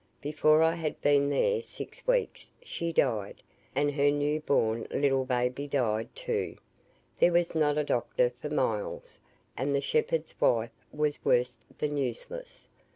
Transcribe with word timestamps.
Before 0.19 0.63
I 0.63 0.73
had 0.73 0.99
been 1.03 1.29
there 1.29 1.61
six 1.61 2.07
weeks 2.07 2.51
she 2.63 2.91
died, 2.91 3.43
and 3.75 3.91
her 3.91 4.09
new 4.09 4.39
born 4.39 4.87
little 4.89 5.25
baby 5.25 5.67
died 5.67 6.09
too; 6.15 6.57
there 7.19 7.31
was 7.31 7.53
not 7.53 7.77
a 7.77 7.83
doctor 7.83 8.31
for 8.31 8.49
miles, 8.49 9.21
and 9.55 9.75
the 9.75 9.79
shepherd's 9.79 10.41
wife 10.41 10.71
was 10.91 11.23
worse 11.23 11.59
than 11.77 11.97
useless. 11.97 12.67